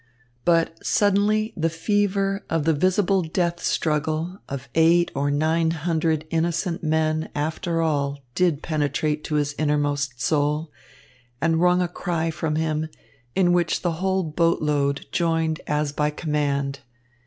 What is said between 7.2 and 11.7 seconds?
after all did penetrate to his innermost soul, and